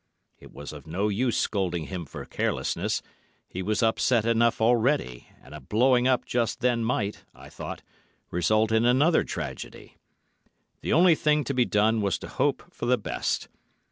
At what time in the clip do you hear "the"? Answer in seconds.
10.81-10.91, 12.87-12.97